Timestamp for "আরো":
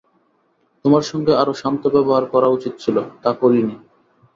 1.35-1.53